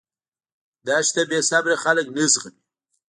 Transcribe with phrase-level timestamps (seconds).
[0.85, 2.61] دښته بېصبره خلک نه زغمي.